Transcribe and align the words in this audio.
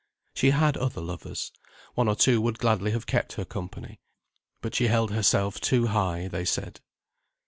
She 0.33 0.49
had 0.49 0.77
other 0.77 0.99
lovers. 0.99 1.51
One 1.93 2.07
or 2.07 2.15
two 2.15 2.41
would 2.41 2.57
gladly 2.57 2.89
have 2.89 3.05
kept 3.05 3.33
her 3.33 3.45
company, 3.45 3.99
but 4.59 4.73
she 4.73 4.87
held 4.87 5.11
herself 5.11 5.61
too 5.61 5.85
high, 5.93 6.27
they 6.27 6.43
said. 6.43 6.79